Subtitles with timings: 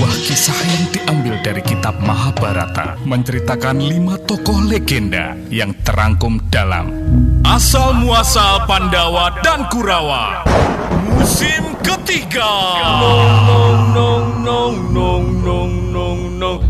[0.00, 6.88] sebuah kisah yang diambil dari kitab Mahabharata menceritakan lima tokoh legenda yang terangkum dalam.
[7.44, 10.48] Asal Muasal Pandawa dan Kurawa.
[11.04, 12.48] Musim ketiga.
[12.80, 16.64] Nong nong nong nong nong nong nong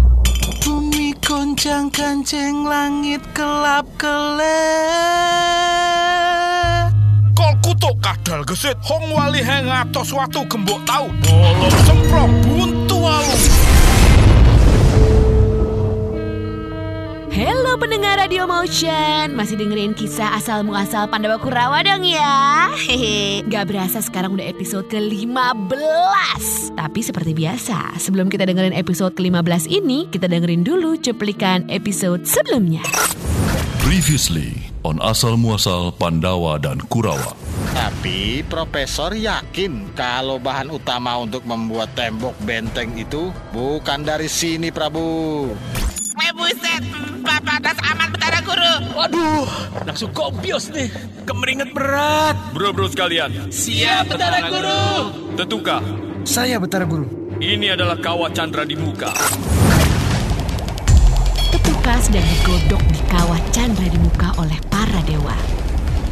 [0.66, 4.42] Bumi goncang kancing langit kelap kelep
[7.38, 11.06] Kol kutuk kadal gesit Hong wali heng atos watu gembok tau.
[11.22, 12.79] Bolong semprong buntu
[13.10, 13.36] walu
[17.30, 19.32] Halo pendengar Radio Motion.
[19.38, 22.68] Masih dengerin kisah asal muasal Pandawa Kurawa dong ya.
[22.74, 23.46] Hehe.
[23.46, 30.10] Gak berasa sekarang udah episode ke-15 Tapi seperti biasa Sebelum kita dengerin episode ke-15 ini
[30.10, 32.84] Kita dengerin dulu cuplikan episode sebelumnya.
[33.80, 37.49] Previously on asal muasal Pandawa dan Kurawa.
[37.70, 45.50] Tapi Profesor yakin kalau bahan utama untuk membuat tembok benteng itu bukan dari sini, Prabu.
[46.30, 46.82] Buset,
[47.26, 48.72] Bapak das aman betara guru.
[48.94, 49.44] Waduh,
[49.82, 50.86] langsung kopios nih.
[51.26, 52.38] Kemeringet berat.
[52.50, 54.82] Bro-bro sekalian Siap, betara guru.
[55.38, 55.78] Tetuka
[56.26, 57.06] Saya Betara Guru
[57.38, 59.14] Ini adalah kawah Chandra di muka
[61.54, 65.59] Tetuka sedang digodok di kawah Chandra di muka oleh para dewa.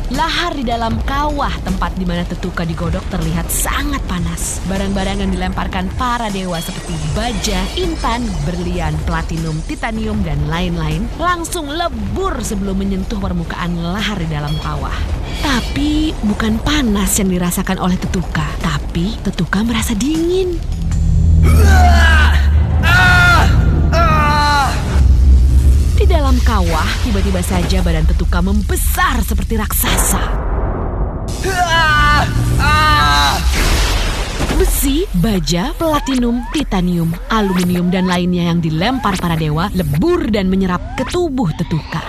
[0.09, 4.57] Lahar di dalam kawah tempat di mana Tetuka digodok terlihat sangat panas.
[4.65, 12.41] Barang-barang yang dilemparkan para dewa seperti baja, intan, berlian, platinum, titanium, dan lain-lain langsung lebur
[12.41, 14.97] sebelum menyentuh permukaan lahar di dalam kawah.
[15.45, 20.57] Tapi bukan panas yang dirasakan oleh Tetuka, tapi Tetuka merasa dingin.
[26.09, 30.25] Dalam kawah, tiba-tiba saja badan Tetuka membesar seperti raksasa.
[34.57, 41.05] Besi, baja, platinum, titanium, aluminium, dan lainnya yang dilempar para dewa lebur dan menyerap ke
[41.13, 42.01] tubuh Tetuka.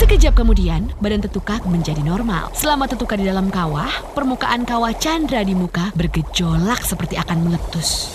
[0.00, 2.48] Sekejap kemudian, badan Tetuka menjadi normal.
[2.56, 8.08] Selama Tetuka di dalam kawah, permukaan kawah Chandra di muka bergejolak seperti akan meletus.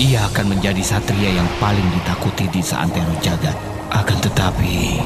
[0.00, 3.52] Ia akan menjadi satria yang paling ditakuti di seantero jagat.
[3.92, 5.04] Akan tetapi...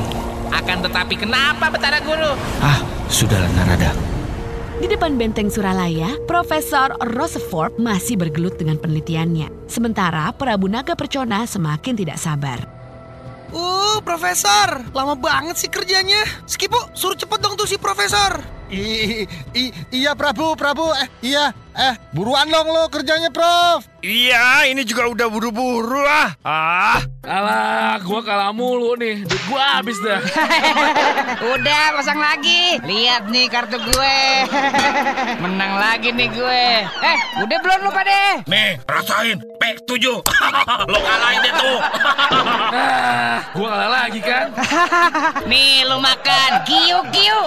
[0.55, 2.39] Akan tetapi kenapa betara guru?
[2.63, 2.79] Ah,
[3.11, 3.91] sudahlah Narada.
[4.79, 9.67] Di depan benteng Suralaya, Profesor Rosefort masih bergelut dengan penelitiannya.
[9.67, 12.63] Sementara Prabu Naga Percona semakin tidak sabar.
[13.51, 16.19] Uh, Profesor Lama banget sih kerjanya
[16.51, 19.23] Skipo, suruh cepet dong tuh si Profesor I,
[19.55, 20.91] i- iya, Prabu, Prabu.
[20.93, 21.55] Eh, iya.
[21.77, 23.85] Eh, buruan dong lo kerjanya, Prof.
[24.01, 29.21] Iya ini juga udah buru-buru ah Ah Alah, gua kalah mulu nih.
[29.21, 30.23] Duit gua habis dah.
[31.53, 32.81] Udah pasang lagi.
[32.81, 34.19] Lihat nih kartu gue.
[35.43, 36.65] Menang lagi nih gue.
[36.87, 38.41] Eh, udah belum lu pada?
[38.47, 40.23] Nih rasain P7
[40.93, 41.79] Lo kalahin deh tuh
[42.77, 44.55] Ah, gua kalah lagi kan.
[45.51, 46.51] Nih lu makan.
[46.63, 47.41] Kiu kiu.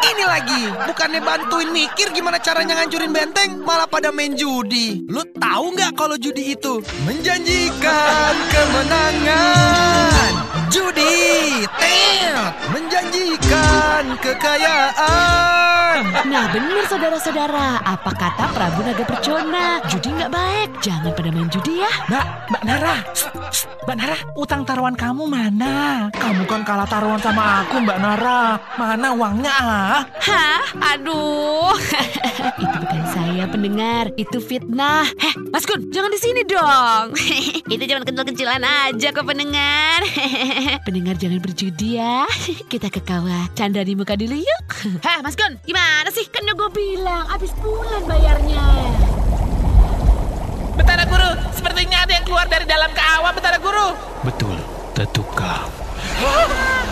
[0.00, 5.76] Ini lagi Bukannya bantuin mikir gimana caranya ngancurin benteng Malah pada main judi Lu tahu
[5.76, 10.32] nggak kalau judi itu Menjanjikan kemenangan
[10.70, 15.70] Judi Tet Menjanjikan kekayaan
[16.30, 19.82] Nah benar saudara-saudara, apa kata Prabu Naga Percona?
[19.90, 21.92] Judi nggak baik, jangan pada main judi ya.
[22.08, 22.96] Mbak, Mbak Nara,
[23.84, 26.06] Mbak Nara, utang taruhan kamu mana?
[26.14, 28.56] Kamu kan kalah taruhan sama aku, Mbak Nara.
[28.78, 30.00] Mana uangnya ah?
[30.22, 30.62] Hah?
[30.94, 31.74] Aduh.
[32.62, 35.04] itu bukan saya pendengar, itu fitnah.
[35.18, 37.12] Heh, Mas Gun, jangan di sini dong.
[37.74, 40.00] itu cuma kecil-kecilan aja kok pendengar.
[40.86, 42.26] pendengar jangan berjudi ya.
[42.72, 44.66] Kita ke kawah Chandra di muka dulu yuk.
[45.06, 46.26] Heh, Mas Gun, gimana sih?
[46.28, 48.64] Kan udah gue bilang, habis bulan bayarnya.
[50.76, 53.92] Betara guru, sepertinya ada yang keluar dari dalam kawah betara guru.
[54.24, 54.56] Betul,
[54.96, 55.68] Tetuka.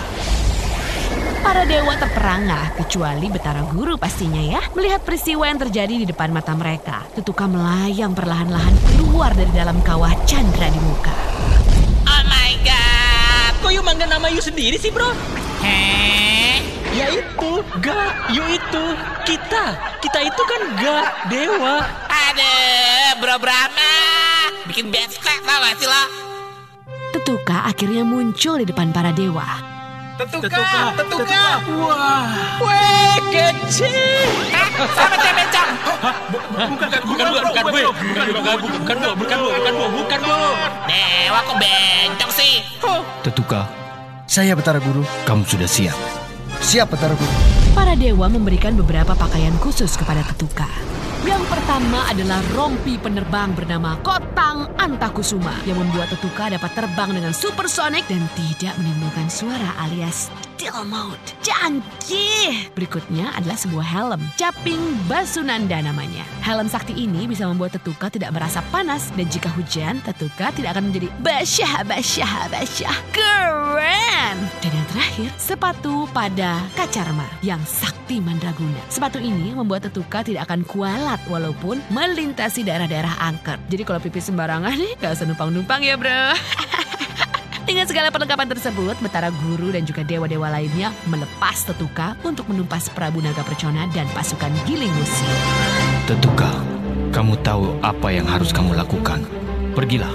[1.38, 4.60] Para dewa terperangah, kecuali Betara Guru pastinya ya.
[4.75, 10.12] Melihat peristiwa yang terjadi di depan mata mereka, Tetuka melayang perlahan-lahan keluar dari dalam kawah
[10.26, 11.14] Chandra di muka.
[13.69, 15.12] Kok you manggil nama you sendiri sih, bro?
[15.61, 16.56] Heh.
[16.97, 18.85] Ya itu, ga, you itu,
[19.29, 19.76] kita.
[20.00, 21.85] Kita itu kan ga, dewa.
[22.09, 23.93] Aduh, bro Brahma.
[24.73, 26.03] Bikin becek tau gak sih lo?
[27.12, 29.68] Tetuka akhirnya muncul di depan para dewa.
[30.19, 31.62] Tetuka, tetuka.
[31.79, 32.26] Wah,
[32.59, 34.26] weh, kecil.
[34.99, 35.47] Sama cewek
[36.35, 40.70] bukan, bukan, bukan, bukan, bukan, bukan, bukan, bukan, bukan, bukan, bukan, bukan, bukan.
[40.91, 42.53] Dewa kok bencong sih?
[43.23, 43.70] Tetuka,
[44.26, 45.94] Saya Betara Guru kamu sudah siap.
[46.67, 47.35] Siap Betara Guru
[47.79, 50.67] Para dewa memberikan beberapa pakaian khusus kepada Tetuka.
[51.28, 58.08] Yang pertama adalah rompi penerbang bernama Kotang Antakusuma yang membuat Tetuka dapat terbang dengan supersonik
[58.08, 60.32] dan tidak menimbulkan suara alias
[60.82, 61.22] mode.
[61.38, 62.66] Canggih!
[62.75, 66.26] Berikutnya adalah sebuah helm, Caping Basunanda namanya.
[66.43, 70.90] Helm sakti ini bisa membuat Tetuka tidak merasa panas dan jika hujan, Tetuka tidak akan
[70.90, 72.96] menjadi basyah, basyah, basyah.
[73.14, 74.37] Keren!
[74.58, 78.82] Dan yang terakhir, sepatu pada Kacarma yang sakti mandraguna.
[78.90, 83.62] Sepatu ini membuat Tetuka tidak akan kualat walaupun melintasi daerah-daerah angker.
[83.70, 86.34] Jadi kalau pipis sembarangan nih, gak usah numpang-numpang ya bro.
[87.69, 93.20] Dengan segala perlengkapan tersebut, Betara Guru dan juga dewa-dewa lainnya melepas Tetuka untuk menumpas Prabu
[93.20, 95.29] Naga Percona dan pasukan Giling Musi.
[96.09, 96.49] Tetuka,
[97.12, 99.20] kamu tahu apa yang harus kamu lakukan.
[99.76, 100.09] Pergilah.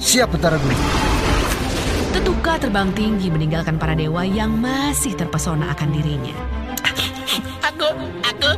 [0.00, 0.80] Siap, Betara Guru.
[2.16, 6.32] Tetuka terbang tinggi meninggalkan para dewa yang masih terpesona akan dirinya.
[7.68, 7.88] Aku,
[8.24, 8.50] aku,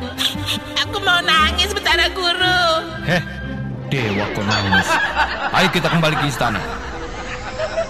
[0.79, 2.62] aku mau nangis Betara Guru.
[3.11, 3.23] Heh,
[3.91, 4.88] dewa kok nangis.
[5.50, 6.89] Ayo kita kembali ke istana.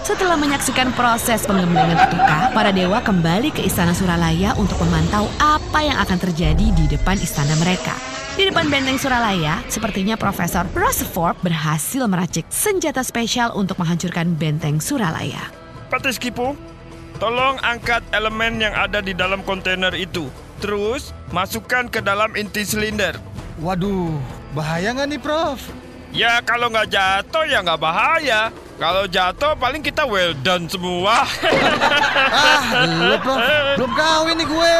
[0.01, 5.93] Setelah menyaksikan proses penggembelengan Tetuka, para dewa kembali ke Istana Suralaya untuk memantau apa yang
[6.01, 7.93] akan terjadi di depan istana mereka.
[8.33, 15.53] Di depan benteng Suralaya, sepertinya Profesor Rosefort berhasil meracik senjata spesial untuk menghancurkan benteng Suralaya.
[15.93, 16.57] Patiskipu,
[17.21, 20.33] tolong angkat elemen yang ada di dalam kontainer itu.
[20.65, 23.21] Terus, masukkan ke dalam inti silinder.
[23.61, 24.17] Waduh,
[24.57, 25.61] bahaya nggak nih, Prof?
[26.09, 28.49] Ya, kalau nggak jatuh ya nggak bahaya.
[28.81, 31.21] Kalau jatuh paling kita well done semua.
[32.31, 33.21] Ah, belum.
[33.75, 34.77] Belum kawin nih gue.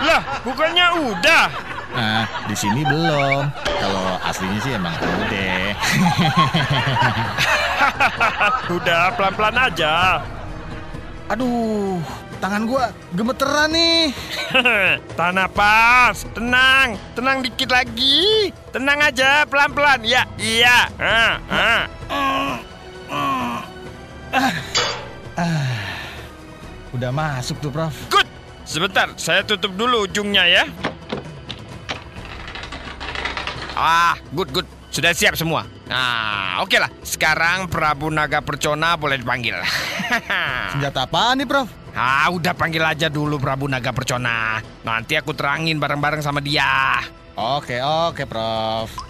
[0.00, 1.44] lah, bukannya udah?
[1.92, 3.42] Nah, di sini belum.
[3.52, 5.64] Kalau aslinya sih emang udah.
[8.80, 10.24] udah, pelan-pelan aja.
[11.30, 12.00] Aduh,
[12.40, 14.10] tangan gua gemeteran nih.
[15.18, 18.50] Tahan napas, tenang, tenang dikit lagi.
[18.72, 20.00] Tenang aja, pelan-pelan.
[20.02, 20.88] Ya, iya.
[20.96, 21.82] Ah, ah.
[26.90, 27.94] Udah masuk tuh, Prof.
[28.10, 28.28] Good.
[28.66, 30.64] Sebentar, saya tutup dulu ujungnya ya.
[33.74, 34.68] Ah, good, good.
[34.90, 35.64] Sudah siap semua.
[35.86, 36.90] Nah, oke lah.
[37.02, 39.56] Sekarang Prabu Naga Percona boleh dipanggil.
[40.74, 41.70] Senjata apa nih, Prof?
[41.90, 44.62] ah, udah panggil aja dulu Prabu Naga Percona.
[44.86, 47.02] Nanti aku terangin bareng-bareng sama dia.
[47.34, 49.09] Oke, oke, Prof.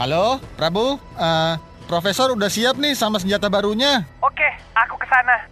[0.00, 0.96] Halo, Prabu.
[0.96, 1.54] Eh,
[1.84, 4.00] Profesor udah siap nih sama senjata barunya.
[4.24, 5.44] Oke, aku ke sana.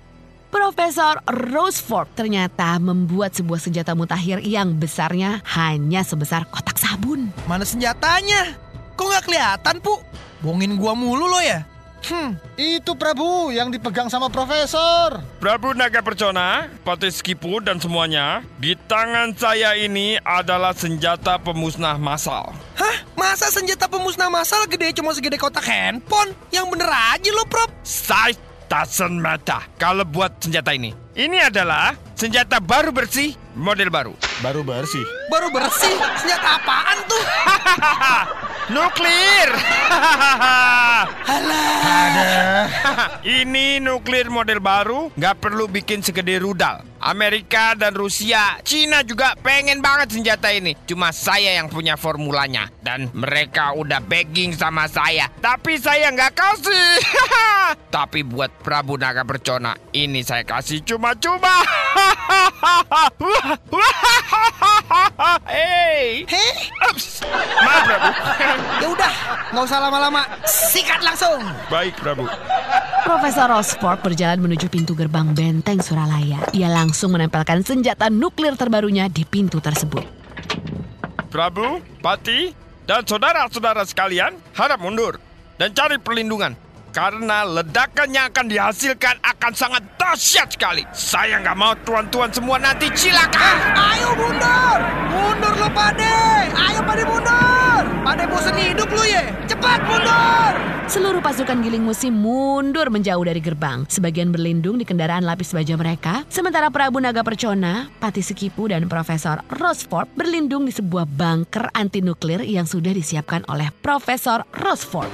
[0.49, 7.29] Profesor Rosefort ternyata membuat sebuah senjata mutakhir yang besarnya hanya sebesar kotak sabun.
[7.45, 8.57] Mana senjatanya?
[8.97, 10.01] Kok nggak kelihatan, Pu?
[10.41, 11.69] Bohongin gua mulu lo ya?
[12.01, 15.19] Hmm, Itu Prabu yang dipegang sama Profesor.
[15.37, 22.55] Prabu Naga Percona, Patiskipu dan semuanya, di tangan saya ini adalah senjata pemusnah massal.
[22.79, 22.97] hah?
[23.13, 26.33] Masa senjata pemusnah massal gede cuma segede kotak handphone?
[26.49, 27.69] Yang bener aja lo, Prop.
[27.83, 28.39] Size
[28.71, 30.95] doesn't matter kalau buat senjata ini.
[31.13, 34.15] Ini adalah senjata baru bersih, model baru.
[34.39, 35.03] Baru bersih.
[35.27, 35.99] Baru bersih.
[36.15, 37.25] Senjata apaan tuh?
[38.69, 39.49] Nuklir!
[41.25, 42.69] Alah.
[43.41, 46.85] Ini nuklir model baru, nggak perlu bikin segede rudal.
[47.09, 50.77] Amerika dan Rusia, Cina juga pengen banget senjata ini.
[50.85, 52.69] Cuma saya yang punya formulanya.
[52.85, 55.25] Dan mereka udah begging sama saya.
[55.41, 57.01] Tapi saya nggak kasih.
[57.97, 61.65] Tapi buat Prabu Naga Percona, ini saya kasih cuma-cuma.
[65.49, 66.23] Hey!
[66.29, 66.55] Heh,
[66.93, 67.25] Ups!
[67.65, 68.11] Maaf, Prabu.
[68.79, 69.13] ya udah,
[69.51, 70.23] nggak usah lama-lama.
[70.47, 71.41] Sikat langsung.
[71.73, 72.29] Baik, Prabu.
[73.05, 76.43] Profesor Rosefort berjalan menuju pintu gerbang benteng Suralaya.
[76.57, 80.03] Ia langsung menempelkan senjata nuklir terbarunya di pintu tersebut.
[81.29, 82.51] Prabu, Pati,
[82.89, 85.21] dan saudara-saudara sekalian harap mundur
[85.61, 86.57] dan cari perlindungan.
[86.89, 90.83] Karena ledakan yang akan dihasilkan akan sangat dahsyat sekali.
[90.97, 93.57] Saya nggak mau tuan-tuan semua nanti silakan.
[93.77, 94.79] Ayo mundur.
[95.13, 96.17] Mundur lo, Pade.
[96.57, 97.58] Ayo, Pade mundur.
[98.09, 99.21] Pade bosen hidup lu ya.
[99.45, 100.53] Cepat mundur.
[100.89, 103.85] Seluruh pasukan giling musim mundur menjauh dari gerbang.
[103.85, 106.25] Sebagian berlindung di kendaraan lapis baja mereka.
[106.33, 112.41] Sementara Prabu Naga Percona, Pati Sekipu, dan Profesor Rosefort berlindung di sebuah bunker anti nuklir
[112.49, 115.13] yang sudah disiapkan oleh Profesor Rosefort.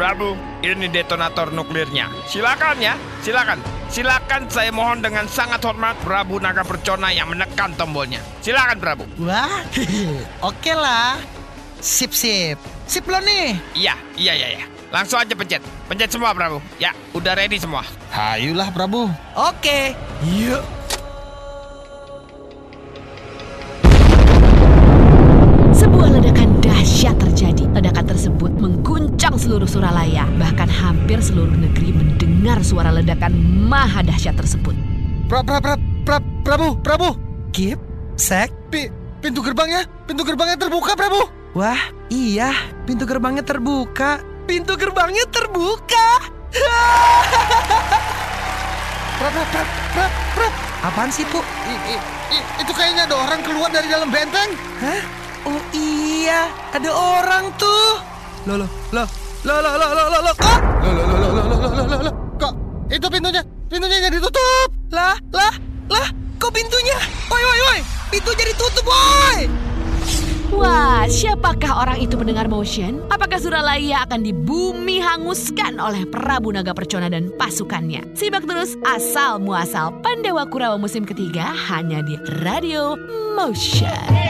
[0.00, 0.32] Prabu,
[0.64, 2.08] ini detonator nuklirnya.
[2.24, 3.60] Silakan ya, silakan.
[3.92, 8.24] Silakan saya mohon dengan sangat hormat Prabu Naga Percona yang menekan tombolnya.
[8.40, 9.04] Silakan Prabu.
[9.20, 9.60] Wah,
[10.48, 11.39] oke lah.
[11.80, 12.60] Sip, sip.
[12.84, 13.56] Sip lo nih.
[13.72, 14.64] Iya, iya, iya, iya.
[14.92, 15.64] Langsung aja pencet.
[15.88, 16.60] Pencet semua, Prabu.
[16.76, 17.80] Ya, udah ready semua.
[18.12, 19.08] Hayulah Prabu.
[19.32, 19.96] Oke.
[20.28, 20.60] Yuk.
[25.72, 27.64] Sebuah ledakan dahsyat terjadi.
[27.72, 30.28] Ledakan tersebut mengguncang seluruh Suralaya.
[30.36, 34.76] Bahkan hampir seluruh negeri mendengar suara ledakan maha dahsyat tersebut.
[35.32, 37.16] Pra, pra, pra, pra, Prabu, Prabu.
[37.56, 37.80] Kip,
[38.20, 38.52] Sek.
[38.68, 38.92] Pi,
[39.24, 41.39] pintu gerbangnya, pintu gerbangnya terbuka, Prabu.
[41.50, 42.54] Wah, iya.
[42.86, 44.22] Pintu gerbangnya terbuka.
[44.46, 46.08] Pintu gerbangnya terbuka.
[49.20, 50.48] Pra, pra, pra, pra, pra.
[50.80, 51.44] Apaan sih, Pu?
[51.44, 51.94] I, i,
[52.32, 54.56] i, itu kayaknya ada orang keluar dari dalam benteng.
[54.80, 55.00] Hah?
[55.44, 58.00] Oh iya, ada orang tuh.
[58.48, 59.04] Loh, loh, loh.
[59.44, 60.34] Loh, loh, loh, loh, loh, loh.
[60.40, 60.58] Kok?
[60.80, 62.14] Loh, loh, loh, loh, loh, loh, loh, loh, loh.
[62.40, 62.52] Kok
[62.88, 64.68] itu pintunya, pintunya jadi ditutup.
[64.88, 65.52] Lah, lah,
[65.92, 66.08] lah.
[66.40, 66.96] Kok pintunya?
[67.28, 67.80] Woi, woi, woi.
[68.08, 69.69] Pintunya ditutup, woi.
[70.50, 72.98] Wah, siapakah orang itu mendengar motion?
[73.06, 78.02] Apakah Suralaya akan dibumi hanguskan oleh Prabu Naga Percona dan pasukannya?
[78.18, 82.98] Simak terus asal muasal Pandawa Kurawa musim ketiga hanya di Radio
[83.38, 84.29] Motion.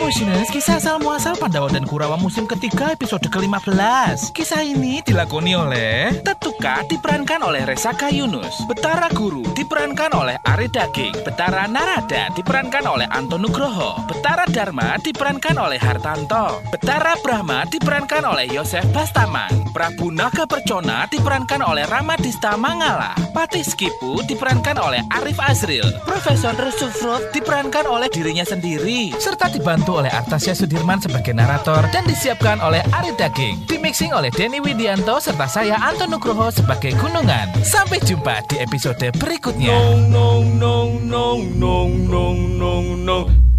[0.00, 4.32] Motioners, kisah asal muasal Pandawa dan Kurawa musim ketiga episode ke-15.
[4.32, 11.20] Kisah ini dilakoni oleh Tetuka diperankan oleh Resaka Yunus, Betara Guru diperankan oleh Ari Daging,
[11.20, 18.48] Betara Narada diperankan oleh Anton Nugroho, Betara Dharma diperankan oleh Hartanto, Betara Brahma diperankan oleh
[18.48, 25.84] Yosef Bastaman, Prabu Naga Percona diperankan oleh Ramadista Mangala, Patih Skipu diperankan oleh Arif Azril,
[26.08, 29.52] Profesor Rusufrut diperankan oleh dirinya sendiri, serta
[29.90, 33.66] dibantu oleh Artasya Sudirman sebagai narator dan disiapkan oleh Ari Daging.
[33.66, 37.50] Dimixing oleh Denny Widianto serta saya Anton Nugroho sebagai Gunungan.
[37.66, 39.74] Sampai jumpa di episode berikutnya.
[39.74, 43.49] Nong, nong, nong, nong, nong, nong, nong, nong.